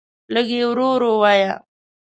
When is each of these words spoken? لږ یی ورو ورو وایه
لږ 0.33 0.47
یی 0.55 0.61
ورو 0.69 0.87
ورو 0.93 1.11
وایه 1.21 1.53